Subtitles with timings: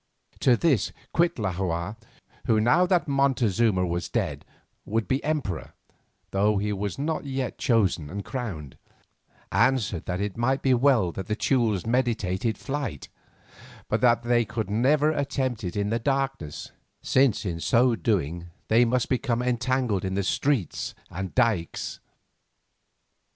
[0.39, 1.95] To this Cuitlahua,
[2.47, 4.45] who now that Montezuma was dead
[4.83, 5.73] would be emperor,
[6.31, 8.79] though he was not yet chosen and crowned,
[9.51, 13.09] answered that it might well be that the Teules meditated flight,
[13.89, 16.71] but that they could never attempt it in the darkness,
[17.03, 21.99] since in so doing they must become entangled in the streets and dykes.